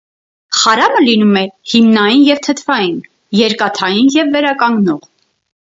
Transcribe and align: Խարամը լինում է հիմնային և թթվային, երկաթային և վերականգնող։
Խարամը 0.61 1.03
լինում 1.03 1.35
է 1.41 1.43
հիմնային 1.73 2.25
և 2.29 2.41
թթվային, 2.49 2.99
երկաթային 3.43 4.13
և 4.19 4.37
վերականգնող։ 4.39 5.07